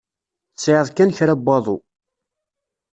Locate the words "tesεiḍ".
0.55-0.87